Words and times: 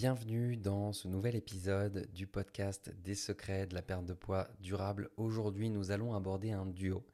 Bienvenue 0.00 0.56
dans 0.56 0.92
ce 0.92 1.08
nouvel 1.08 1.34
épisode 1.34 2.08
du 2.12 2.28
podcast 2.28 2.88
des 3.02 3.16
secrets 3.16 3.66
de 3.66 3.74
la 3.74 3.82
perte 3.82 4.04
de 4.04 4.12
poids 4.12 4.46
durable. 4.60 5.10
Aujourd'hui, 5.16 5.70
nous 5.70 5.90
allons 5.90 6.14
aborder 6.14 6.52
un 6.52 6.66
duo 6.66 7.04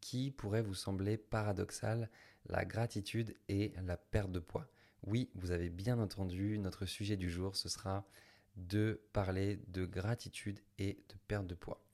qui 0.00 0.32
pourrait 0.32 0.60
vous 0.60 0.74
sembler 0.74 1.16
paradoxal, 1.16 2.10
la 2.46 2.64
gratitude 2.64 3.36
et 3.48 3.72
la 3.86 3.96
perte 3.96 4.32
de 4.32 4.40
poids. 4.40 4.66
Oui, 5.06 5.30
vous 5.36 5.52
avez 5.52 5.70
bien 5.70 6.00
entendu, 6.00 6.58
notre 6.58 6.86
sujet 6.86 7.16
du 7.16 7.30
jour, 7.30 7.54
ce 7.54 7.68
sera 7.68 8.04
de 8.56 9.00
parler 9.12 9.60
de 9.68 9.86
gratitude 9.86 10.58
et 10.80 11.04
de 11.08 11.14
perte 11.28 11.46
de 11.46 11.54
poids. 11.54 11.84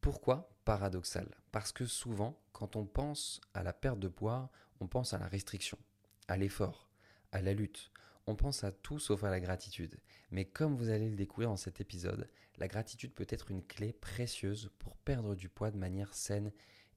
Pourquoi 0.00 0.50
paradoxal? 0.64 1.32
Parce 1.52 1.70
que 1.70 1.86
souvent, 1.86 2.36
quand 2.52 2.74
on 2.74 2.86
pense 2.86 3.40
à 3.54 3.62
la 3.62 3.72
perte 3.72 4.00
de 4.00 4.08
poids, 4.08 4.50
on 4.80 4.88
pense 4.88 5.12
à 5.12 5.18
la 5.18 5.28
restriction, 5.28 5.78
à 6.26 6.36
l'effort, 6.36 6.90
à 7.30 7.40
la 7.40 7.54
lutte. 7.54 7.92
On 8.28 8.34
pense 8.34 8.64
à 8.64 8.72
tout 8.72 8.98
sauf 8.98 9.22
à 9.22 9.30
la 9.30 9.40
gratitude. 9.40 10.00
Mais 10.30 10.44
comme 10.44 10.76
vous 10.76 10.90
allez 10.90 11.08
le 11.08 11.16
découvrir 11.16 11.50
dans 11.50 11.56
cet 11.56 11.80
épisode, 11.80 12.28
la 12.58 12.66
gratitude 12.66 13.14
peut 13.14 13.26
être 13.28 13.50
une 13.50 13.64
clé 13.64 13.92
précieuse 13.92 14.70
pour 14.78 14.96
perdre 14.96 15.36
du 15.36 15.48
poids 15.48 15.70
de 15.70 15.78
manière 15.78 16.12
saine 16.12 16.52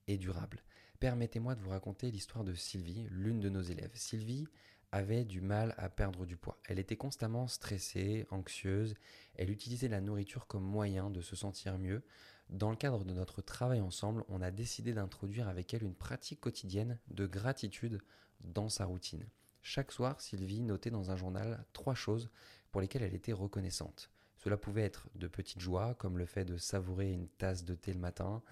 et 0.08 0.18
durable. 0.18 0.62
Permettez-moi 0.98 1.54
de 1.54 1.60
vous 1.60 1.70
raconter 1.70 2.10
l'histoire 2.10 2.44
de 2.44 2.54
Sylvie, 2.54 3.06
l'une 3.10 3.38
de 3.40 3.48
nos 3.48 3.62
élèves. 3.62 3.92
Sylvie 3.94 4.48
avait 4.92 5.24
du 5.24 5.40
mal 5.40 5.74
à 5.78 5.88
perdre 5.88 6.26
du 6.26 6.36
poids. 6.36 6.58
Elle 6.64 6.80
était 6.80 6.96
constamment 6.96 7.46
stressée, 7.46 8.26
anxieuse, 8.30 8.94
elle 9.36 9.50
utilisait 9.50 9.88
la 9.88 10.00
nourriture 10.00 10.46
comme 10.48 10.64
moyen 10.64 11.10
de 11.10 11.20
se 11.20 11.36
sentir 11.36 11.78
mieux. 11.78 12.02
Dans 12.48 12.70
le 12.70 12.76
cadre 12.76 13.04
de 13.04 13.14
notre 13.14 13.40
travail 13.40 13.80
ensemble, 13.80 14.24
on 14.28 14.42
a 14.42 14.50
décidé 14.50 14.92
d'introduire 14.92 15.48
avec 15.48 15.72
elle 15.72 15.84
une 15.84 15.94
pratique 15.94 16.40
quotidienne 16.40 16.98
de 17.08 17.26
gratitude 17.26 18.00
dans 18.40 18.68
sa 18.68 18.84
routine. 18.84 19.24
Chaque 19.62 19.92
soir, 19.92 20.20
Sylvie 20.20 20.62
notait 20.62 20.90
dans 20.90 21.10
un 21.10 21.16
journal 21.16 21.64
trois 21.72 21.94
choses 21.94 22.30
pour 22.72 22.80
lesquelles 22.80 23.02
elle 23.02 23.14
était 23.14 23.32
reconnaissante. 23.32 24.10
Cela 24.36 24.56
pouvait 24.56 24.82
être 24.82 25.08
de 25.16 25.28
petites 25.28 25.60
joies, 25.60 25.94
comme 25.94 26.16
le 26.16 26.24
fait 26.24 26.44
de 26.44 26.56
savourer 26.56 27.12
une 27.12 27.28
tasse 27.28 27.64
de 27.64 27.74
thé 27.74 27.92
le 27.92 28.00
matin, 28.00 28.42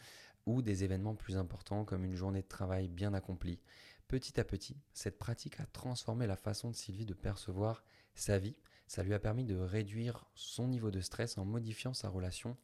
ou 0.44 0.60
des 0.62 0.84
événements 0.84 1.14
plus 1.14 1.36
importants 1.36 1.84
comme 1.84 2.04
une 2.04 2.14
journée 2.14 2.42
de 2.42 2.48
travail 2.48 2.88
bien 2.88 3.14
accomplie. 3.14 3.60
Petit 4.06 4.38
à 4.40 4.44
petit, 4.44 4.76
cette 4.92 5.18
pratique 5.18 5.60
a 5.60 5.66
transformé 5.66 6.26
la 6.26 6.36
façon 6.36 6.70
de 6.70 6.76
Sylvie 6.76 7.04
de 7.04 7.14
percevoir 7.14 7.84
sa 8.14 8.38
vie. 8.38 8.56
Ça 8.86 9.02
lui 9.02 9.12
a 9.12 9.18
permis 9.18 9.44
de 9.44 9.56
réduire 9.56 10.26
son 10.34 10.68
niveau 10.68 10.90
de 10.90 11.00
stress 11.00 11.36
en 11.36 11.44
modifiant 11.44 11.92
sa 11.92 12.08
relation 12.08 12.56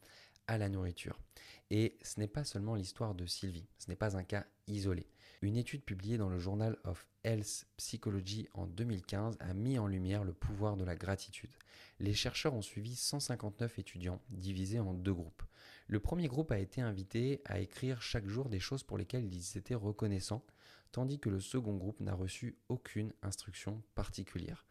à 0.47 0.57
la 0.57 0.69
nourriture. 0.69 1.19
Et 1.69 1.97
ce 2.01 2.19
n'est 2.19 2.27
pas 2.27 2.43
seulement 2.43 2.75
l'histoire 2.75 3.15
de 3.15 3.25
Sylvie, 3.25 3.67
ce 3.77 3.89
n'est 3.89 3.95
pas 3.95 4.17
un 4.17 4.23
cas 4.23 4.45
isolé. 4.67 5.07
Une 5.41 5.57
étude 5.57 5.83
publiée 5.83 6.17
dans 6.17 6.29
le 6.29 6.39
Journal 6.39 6.77
of 6.85 7.05
Health 7.23 7.67
Psychology 7.77 8.47
en 8.53 8.67
2015 8.67 9.37
a 9.39 9.53
mis 9.53 9.77
en 9.77 9.87
lumière 9.87 10.23
le 10.23 10.33
pouvoir 10.33 10.77
de 10.77 10.85
la 10.85 10.95
gratitude. 10.95 11.51
Les 11.99 12.13
chercheurs 12.13 12.53
ont 12.53 12.61
suivi 12.61 12.95
159 12.95 13.79
étudiants 13.79 14.21
divisés 14.29 14.79
en 14.79 14.93
deux 14.93 15.13
groupes. 15.13 15.43
Le 15.87 15.99
premier 15.99 16.27
groupe 16.27 16.51
a 16.51 16.59
été 16.59 16.81
invité 16.81 17.41
à 17.45 17.59
écrire 17.59 18.01
chaque 18.01 18.27
jour 18.27 18.49
des 18.49 18.59
choses 18.59 18.83
pour 18.83 18.97
lesquelles 18.97 19.31
ils 19.33 19.57
étaient 19.57 19.75
reconnaissants, 19.75 20.43
tandis 20.95 21.19
que 21.19 21.27
le 21.27 21.41
second 21.41 21.75
groupe 21.75 21.99
n'a 21.99 22.13
reçu 22.13 22.57
aucune 22.69 23.11
instruction 23.21 23.83
particulière. 23.95 24.65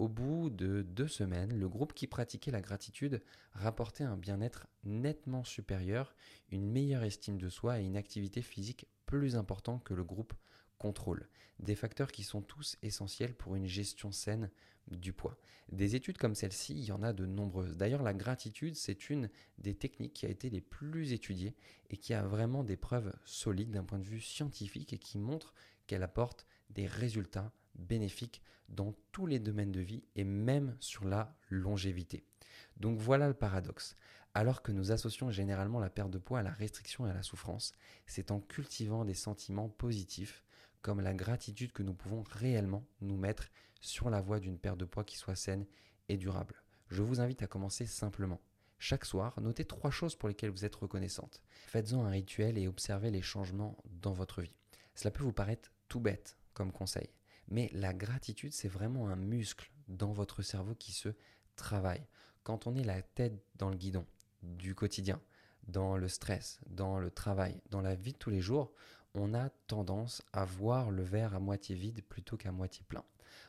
Au 0.00 0.08
bout 0.08 0.50
de 0.50 0.82
deux 0.82 1.06
semaines, 1.06 1.56
le 1.56 1.68
groupe 1.68 1.92
qui 1.92 2.08
pratiquait 2.08 2.50
la 2.50 2.60
gratitude 2.60 3.22
rapportait 3.52 4.02
un 4.02 4.16
bien-être 4.16 4.66
nettement 4.82 5.44
supérieur, 5.44 6.16
une 6.50 6.68
meilleure 6.68 7.04
estime 7.04 7.38
de 7.38 7.48
soi 7.48 7.78
et 7.78 7.84
une 7.84 7.96
activité 7.96 8.42
physique 8.42 8.88
plus 9.06 9.36
importante 9.36 9.84
que 9.84 9.94
le 9.94 10.02
groupe 10.02 10.34
contrôle. 10.78 11.28
Des 11.60 11.76
facteurs 11.76 12.10
qui 12.10 12.24
sont 12.24 12.42
tous 12.42 12.76
essentiels 12.82 13.36
pour 13.36 13.54
une 13.54 13.68
gestion 13.68 14.10
saine 14.10 14.50
du 14.90 15.12
poids. 15.12 15.38
Des 15.70 15.94
études 15.94 16.18
comme 16.18 16.34
celle-ci, 16.34 16.74
il 16.74 16.84
y 16.84 16.92
en 16.92 17.02
a 17.02 17.12
de 17.12 17.26
nombreuses. 17.26 17.76
D'ailleurs, 17.76 18.02
la 18.02 18.14
gratitude, 18.14 18.74
c'est 18.74 19.10
une 19.10 19.28
des 19.58 19.74
techniques 19.74 20.14
qui 20.14 20.26
a 20.26 20.30
été 20.30 20.48
les 20.48 20.62
plus 20.62 21.12
étudiées 21.12 21.54
et 21.90 21.96
qui 21.96 22.14
a 22.14 22.22
vraiment 22.22 22.64
des 22.64 22.76
preuves 22.76 23.12
solides 23.24 23.70
d'un 23.70 23.84
point 23.84 23.98
de 23.98 24.04
vue 24.04 24.20
scientifique 24.20 24.92
et 24.92 24.98
qui 24.98 25.18
montre 25.18 25.54
qu'elle 25.86 26.02
apporte 26.02 26.46
des 26.70 26.86
résultats 26.86 27.52
bénéfiques 27.74 28.42
dans 28.68 28.94
tous 29.12 29.26
les 29.26 29.38
domaines 29.38 29.72
de 29.72 29.80
vie 29.80 30.04
et 30.16 30.24
même 30.24 30.76
sur 30.80 31.04
la 31.04 31.36
longévité. 31.48 32.24
Donc 32.76 32.98
voilà 32.98 33.28
le 33.28 33.34
paradoxe. 33.34 33.94
Alors 34.34 34.62
que 34.62 34.72
nous 34.72 34.92
associons 34.92 35.30
généralement 35.30 35.80
la 35.80 35.90
perte 35.90 36.10
de 36.10 36.18
poids 36.18 36.40
à 36.40 36.42
la 36.42 36.52
restriction 36.52 37.06
et 37.06 37.10
à 37.10 37.14
la 37.14 37.22
souffrance, 37.22 37.72
c'est 38.06 38.30
en 38.30 38.40
cultivant 38.40 39.04
des 39.04 39.14
sentiments 39.14 39.68
positifs 39.68 40.44
comme 40.82 41.00
la 41.00 41.14
gratitude 41.14 41.72
que 41.72 41.82
nous 41.82 41.94
pouvons 41.94 42.22
réellement 42.22 42.86
nous 43.00 43.16
mettre 43.16 43.48
sur 43.80 44.10
la 44.10 44.20
voie 44.20 44.40
d'une 44.40 44.58
perte 44.58 44.78
de 44.78 44.84
poids 44.84 45.04
qui 45.04 45.16
soit 45.16 45.36
saine 45.36 45.66
et 46.08 46.16
durable. 46.16 46.62
Je 46.88 47.02
vous 47.02 47.20
invite 47.20 47.42
à 47.42 47.46
commencer 47.46 47.86
simplement. 47.86 48.40
Chaque 48.78 49.04
soir, 49.04 49.38
notez 49.40 49.64
trois 49.64 49.90
choses 49.90 50.14
pour 50.14 50.28
lesquelles 50.28 50.50
vous 50.50 50.64
êtes 50.64 50.76
reconnaissante. 50.76 51.42
Faites-en 51.66 52.04
un 52.04 52.10
rituel 52.10 52.56
et 52.58 52.68
observez 52.68 53.10
les 53.10 53.22
changements 53.22 53.76
dans 53.84 54.12
votre 54.12 54.40
vie. 54.40 54.54
Cela 54.94 55.10
peut 55.10 55.24
vous 55.24 55.32
paraître 55.32 55.70
tout 55.88 56.00
bête 56.00 56.36
comme 56.54 56.72
conseil, 56.72 57.08
mais 57.48 57.70
la 57.72 57.92
gratitude, 57.92 58.52
c'est 58.52 58.68
vraiment 58.68 59.08
un 59.08 59.16
muscle 59.16 59.72
dans 59.88 60.12
votre 60.12 60.42
cerveau 60.42 60.74
qui 60.74 60.92
se 60.92 61.08
travaille. 61.56 62.06
Quand 62.44 62.66
on 62.66 62.76
est 62.76 62.84
la 62.84 63.02
tête 63.02 63.42
dans 63.56 63.68
le 63.68 63.76
guidon 63.76 64.06
du 64.42 64.74
quotidien, 64.74 65.20
dans 65.66 65.96
le 65.96 66.08
stress, 66.08 66.60
dans 66.68 66.98
le 66.98 67.10
travail, 67.10 67.60
dans 67.70 67.80
la 67.80 67.94
vie 67.94 68.12
de 68.12 68.18
tous 68.18 68.30
les 68.30 68.40
jours, 68.40 68.72
on 69.14 69.34
a 69.34 69.50
tendance 69.66 70.22
à 70.32 70.44
voir 70.44 70.90
le 70.90 71.02
verre 71.02 71.34
à 71.34 71.40
moitié 71.40 71.74
vide 71.74 72.02
plutôt 72.02 72.36
qu'à 72.36 72.52
moitié 72.52 72.84
plein. 72.88 73.04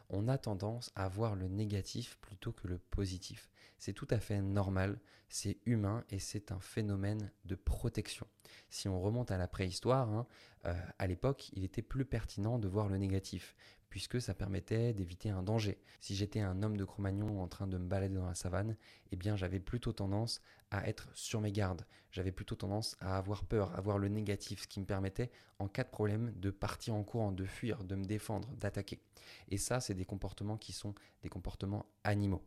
On 0.10 0.28
a 0.28 0.38
tendance 0.38 0.92
à 0.96 1.08
voir 1.08 1.36
le 1.36 1.48
négatif 1.48 2.18
plutôt 2.22 2.52
que 2.52 2.68
le 2.68 2.80
positif. 2.80 3.50
C'est 3.78 3.94
tout 3.94 4.08
à 4.10 4.20
fait 4.20 4.42
normal, 4.42 5.00
c'est 5.30 5.58
humain 5.66 6.04
et 6.10 6.20
c'est 6.20 6.52
un 6.52 6.60
phénomène 6.60 7.32
de 7.46 7.56
protection. 7.56 8.28
Si 8.70 8.90
on 8.90 9.00
remonte 9.00 9.32
à 9.32 9.38
la 9.38 9.48
préhistoire, 9.48 10.10
hein, 10.10 10.28
euh, 10.66 10.74
à 10.98 11.08
l'époque, 11.08 11.50
il 11.54 11.64
était 11.64 11.82
plus 11.82 12.06
pertinent 12.06 12.60
de 12.60 12.68
voir 12.68 12.90
le 12.90 12.98
négatif 12.98 13.56
puisque 13.90 14.22
ça 14.22 14.34
permettait 14.34 14.94
d'éviter 14.94 15.30
un 15.30 15.44
danger. 15.44 15.78
Si 16.00 16.16
j'étais 16.16 16.40
un 16.40 16.64
homme 16.64 16.78
de 16.78 16.86
Cro-Magnon 16.86 17.42
en 17.42 17.48
train 17.48 17.68
de 17.68 17.78
me 17.78 17.88
balader 17.88 18.16
dans 18.16 18.26
la 18.26 18.36
savane, 18.36 18.76
eh 19.12 19.16
bien 19.16 19.36
j'avais 19.36 19.60
plutôt 19.60 19.94
tendance 19.94 20.42
à 20.72 20.88
être 20.88 21.10
sur 21.14 21.42
mes 21.42 21.52
gardes. 21.52 21.86
J'avais 22.12 22.32
plutôt 22.32 22.56
tendance 22.56 22.96
à 23.00 23.18
avoir 23.18 23.44
peur, 23.44 23.76
à 23.76 23.82
voir 23.82 23.98
le 23.98 24.08
négatif, 24.08 24.62
ce 24.62 24.68
qui 24.68 24.80
me 24.80 24.86
permettait, 24.86 25.32
en 25.60 25.68
cas 25.68 25.84
de 25.84 25.90
problème, 25.90 26.32
de 26.38 26.50
partir 26.50 26.96
en 26.96 27.04
courant, 27.04 27.32
de 27.32 27.46
fuir, 27.46 27.84
de 27.84 27.96
me 27.96 28.06
défendre, 28.06 28.48
d'attaquer. 28.56 29.00
Et 29.50 29.58
ça, 29.58 29.80
c'est 29.80 29.94
des 29.94 30.06
comportements 30.06 30.58
qui 30.58 30.72
sont 30.72 30.96
des 31.22 31.30
comportements 31.30 31.86
animaux. 32.04 32.44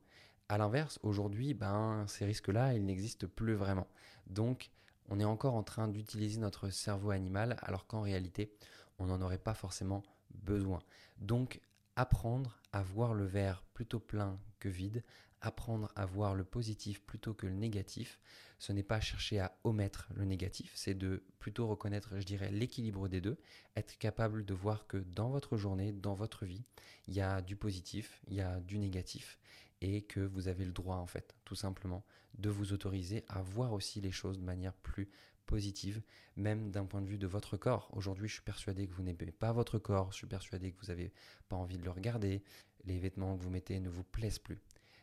À 0.49 0.59
l'inverse, 0.59 0.99
aujourd'hui, 1.03 1.55
ben, 1.55 2.05
ces 2.09 2.25
risques-là, 2.25 2.75
ils 2.75 2.85
n'existent 2.85 3.27
plus 3.27 3.55
vraiment. 3.55 3.87
Donc, 4.27 4.71
on 5.09 5.21
est 5.21 5.25
encore 5.25 5.55
en 5.55 5.63
train 5.63 5.89
d'utiliser 5.89 6.41
notre 6.41 6.71
cerveau 6.71 7.11
animal, 7.11 7.57
alors 7.63 7.87
qu'en 7.87 8.03
réalité, 8.03 8.53
on 8.99 9.07
n'en 9.07 9.21
aurait 9.21 9.39
pas 9.39 9.55
forcément 9.55 10.03
besoin. 10.35 10.83
Donc, 11.19 11.61
apprendre 11.97 12.61
à 12.73 12.83
voir 12.83 13.15
le 13.15 13.25
verre 13.25 13.65
plutôt 13.75 14.01
plein 14.01 14.39
que 14.59 14.69
vide, 14.69 15.03
apprendre 15.41 15.91
à 15.97 16.07
voir 16.07 16.35
le 16.35 16.45
positif 16.45 17.03
plutôt 17.03 17.35
que 17.35 17.47
le 17.47 17.53
négatif, 17.53 18.21
ce 18.59 18.73
n'est 18.73 18.85
pas 18.85 19.01
chercher 19.01 19.41
à 19.41 19.57
omettre 19.65 20.09
le 20.15 20.25
négatif, 20.25 20.71
c'est 20.75 20.95
de 20.95 21.25
plutôt 21.41 21.67
reconnaître, 21.67 22.19
je 22.21 22.25
dirais, 22.25 22.51
l'équilibre 22.51 23.09
des 23.09 23.21
deux, 23.21 23.37
être 23.77 23.99
capable 23.99 24.45
de 24.45 24.55
voir 24.55 24.87
que 24.87 24.99
dans 24.99 25.31
votre 25.31 25.57
journée, 25.57 25.93
dans 25.93 26.15
votre 26.15 26.47
vie, 26.47 26.65
il 27.09 27.15
y 27.15 27.21
a 27.21 27.43
du 27.43 27.57
positif, 27.57 28.21
il 28.29 28.35
y 28.35 28.41
a 28.41 28.61
du 28.61 28.79
négatif, 28.79 29.39
et 29.83 30.03
que 30.03 30.21
vous 30.21 30.49
avez 30.49 30.65
le 30.65 30.73
droit, 30.73 30.97
en 30.97 31.07
fait, 31.07 31.37
tout 31.45 31.55
simplement, 31.55 32.05
de 32.39 32.49
vous 32.49 32.73
autoriser 32.73 33.25
à 33.29 33.43
voir 33.43 33.73
aussi 33.73 34.01
les 34.01 34.13
choses 34.13 34.39
de 34.39 34.45
manière 34.45 34.73
plus 34.73 35.11
positive, 35.45 36.01
même 36.37 36.71
d'un 36.71 36.87
point 36.87 37.03
de 37.03 37.09
vue 37.09 37.19
de 37.19 37.27
votre 37.27 37.57
corps. 37.57 37.91
Aujourd'hui, 37.93 38.29
je 38.29 38.35
suis 38.35 38.43
persuadé 38.43 38.87
que 38.87 38.95
vous 38.95 39.03
n'aimez 39.03 39.33
pas 39.33 39.53
votre 39.53 39.79
corps, 39.79 40.13
je 40.13 40.19
suis 40.19 40.27
persuadé 40.27 40.73
que 40.73 40.81
vous 40.81 40.87
n'avez 40.87 41.13
pas 41.49 41.57
envie 41.57 41.77
de 41.77 41.85
le 41.85 41.91
regarder, 41.91 42.43
les 42.85 42.99
vêtements 42.99 43.37
que 43.37 43.43
vous 43.43 43.51
mettez 43.51 43.81
ne 43.81 43.91
vous 43.91 44.05
plaisent 44.05 44.39
plus. 44.39 44.61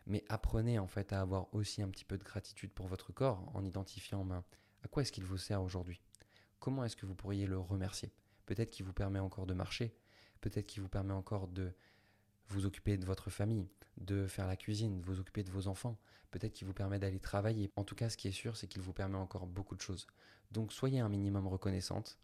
Mais 0.08 0.24
apprenez 0.30 0.80
en 0.80 0.88
fait 0.88 1.14
à 1.14 1.22
avoir 1.22 1.54
aussi 1.54 1.82
un 1.82 1.90
petit 1.90 2.06
peu 2.06 2.18
de 2.18 2.24
gratitude 2.24 2.72
pour 2.72 2.88
votre 2.88 3.14
corps 3.14 3.52
en 3.54 3.64
identifiant 3.64 4.24
main 4.24 4.44
à 4.84 4.88
quoi 4.88 5.02
est-ce 5.02 5.12
qu'il 5.12 5.26
vous 5.26 5.38
sert 5.38 5.62
aujourd'hui? 5.62 6.02
Comment 6.60 6.84
est-ce 6.84 6.96
que 6.96 7.06
vous 7.06 7.16
pourriez 7.16 7.48
le 7.48 7.60
remercier? 7.60 8.12
Peut-être 8.46 8.72
qu'il 8.72 8.86
vous 8.86 8.94
permet 8.94 9.20
encore 9.20 9.46
de 9.46 9.54
marcher, 9.54 9.94
peut-être 10.42 10.68
qu'il 10.68 10.82
vous 10.82 10.90
permet 10.90 11.14
encore 11.14 11.48
de 11.48 11.74
vous 12.50 12.66
occuper 12.66 12.98
de 12.98 13.06
votre 13.06 13.30
famille, 13.30 13.68
de 13.98 14.28
faire 14.28 14.48
la 14.48 14.56
cuisine, 14.56 15.02
vous 15.02 15.20
occuper 15.20 15.44
de 15.44 15.52
vos 15.52 15.68
enfants, 15.68 15.98
peut-être 16.32 16.54
qu'il 16.54 16.68
vous 16.68 16.74
permet 16.74 17.00
d'aller 17.00 17.20
travailler. 17.20 17.72
En 17.76 17.84
tout 17.84 17.96
cas, 17.96 18.10
ce 18.10 18.18
qui 18.18 18.28
est 18.28 18.34
sûr, 18.34 18.58
c'est 18.58 18.68
qu'il 18.68 18.82
vous 18.82 18.94
permet 18.94 19.18
encore 19.18 19.48
beaucoup 19.48 19.76
de 19.76 19.82
choses. 19.82 20.08
Donc 20.52 20.74
soyez 20.74 21.00
un 21.00 21.10
minimum 21.10 21.48
reconnaissante, 21.48 22.18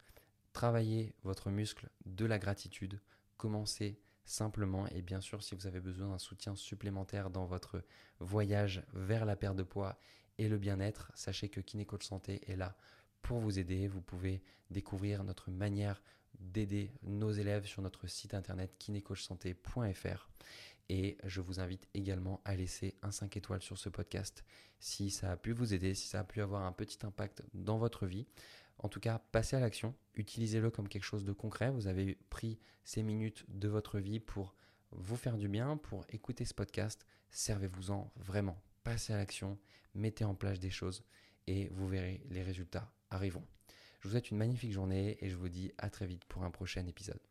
travaillez 0.53 1.13
votre 1.23 1.49
muscle 1.49 1.89
de 2.05 2.25
la 2.25 2.39
gratitude, 2.39 2.99
commencez 3.37 3.99
simplement 4.25 4.87
et 4.87 5.03
bien 5.03 5.21
sûr 5.21 5.43
si 5.43 5.53
vous 5.53 5.67
avez 5.67 5.79
besoin 5.79 6.09
d'un 6.09 6.17
soutien 6.17 6.55
supplémentaire 6.55 7.29
dans 7.29 7.45
votre 7.45 7.83
voyage 8.19 8.83
vers 8.93 9.25
la 9.25 9.35
perte 9.35 9.55
de 9.55 9.63
poids 9.63 9.99
et 10.37 10.49
le 10.49 10.57
bien-être, 10.57 11.11
sachez 11.13 11.49
que 11.49 11.61
Kinécoach 11.61 12.03
Santé 12.03 12.41
est 12.51 12.55
là 12.55 12.75
pour 13.21 13.39
vous 13.39 13.59
aider. 13.59 13.87
Vous 13.87 14.01
pouvez 14.01 14.43
découvrir 14.69 15.23
notre 15.23 15.51
manière 15.51 16.01
d'aider 16.39 16.91
nos 17.03 17.31
élèves 17.31 17.65
sur 17.65 17.81
notre 17.81 18.07
site 18.07 18.33
internet 18.33 18.75
kinécoachsanté.fr. 18.79 20.29
Et 20.89 21.17
je 21.23 21.41
vous 21.41 21.59
invite 21.59 21.87
également 21.93 22.41
à 22.45 22.55
laisser 22.55 22.95
un 23.01 23.11
5 23.11 23.35
étoiles 23.37 23.61
sur 23.61 23.77
ce 23.77 23.89
podcast 23.89 24.43
si 24.79 25.09
ça 25.09 25.31
a 25.31 25.37
pu 25.37 25.51
vous 25.51 25.73
aider, 25.73 25.95
si 25.95 26.07
ça 26.07 26.19
a 26.19 26.23
pu 26.23 26.41
avoir 26.41 26.63
un 26.63 26.71
petit 26.71 26.99
impact 27.03 27.43
dans 27.53 27.77
votre 27.77 28.05
vie. 28.05 28.27
En 28.77 28.89
tout 28.89 28.99
cas, 28.99 29.19
passez 29.31 29.55
à 29.55 29.59
l'action, 29.59 29.95
utilisez-le 30.15 30.69
comme 30.69 30.87
quelque 30.87 31.03
chose 31.03 31.23
de 31.23 31.31
concret. 31.31 31.71
Vous 31.71 31.87
avez 31.87 32.15
pris 32.29 32.59
ces 32.83 33.01
minutes 33.01 33.45
de 33.47 33.67
votre 33.67 33.99
vie 33.99 34.19
pour 34.19 34.53
vous 34.91 35.15
faire 35.15 35.37
du 35.37 35.47
bien, 35.47 35.77
pour 35.77 36.05
écouter 36.09 36.45
ce 36.45 36.53
podcast. 36.53 37.05
Servez-vous-en 37.31 38.11
vraiment. 38.17 38.61
Passez 38.83 39.13
à 39.13 39.17
l'action, 39.17 39.57
mettez 39.95 40.25
en 40.25 40.35
place 40.35 40.59
des 40.59 40.69
choses 40.69 41.03
et 41.47 41.69
vous 41.69 41.87
verrez 41.87 42.21
les 42.29 42.43
résultats 42.43 42.91
arriveront. 43.09 43.45
Je 44.05 44.09
vous 44.09 44.13
souhaite 44.13 44.29
une 44.29 44.37
magnifique 44.37 44.71
journée 44.71 45.17
et 45.19 45.31
je 45.31 45.35
vous 45.35 45.49
dis 45.49 45.71
à 45.79 45.89
très 45.89 46.05
vite 46.05 46.25
pour 46.25 46.43
un 46.43 46.51
prochain 46.51 46.85
épisode. 46.85 47.25